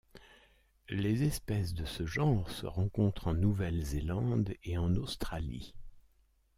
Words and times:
Les 0.89 1.21
espèces 1.25 1.75
de 1.75 1.85
ce 1.85 2.07
genre 2.07 2.49
se 2.49 2.65
rencontrent 2.65 3.27
en 3.27 3.33
Nouvelle-Zélande 3.35 4.49
et 4.63 4.75
en 4.75 4.95
Australie. 4.95 5.75